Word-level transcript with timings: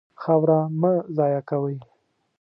خاوره 0.21 0.59
مه 0.81 0.93
ضایع 1.15 1.41
کوئ. 1.49 1.75